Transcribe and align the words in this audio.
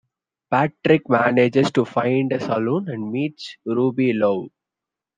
Patrick 0.49 1.07
manages 1.09 1.69
to 1.69 1.85
find 1.85 2.31
a 2.33 2.39
saloon 2.39 2.89
and 2.89 3.11
meets 3.11 3.57
Ruby 3.65 4.13
Lou. 4.13 4.49